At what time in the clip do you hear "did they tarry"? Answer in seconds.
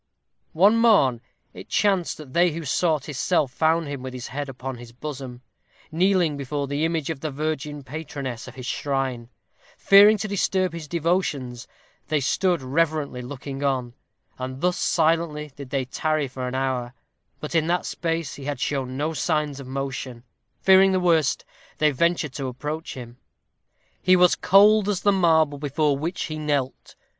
15.55-16.27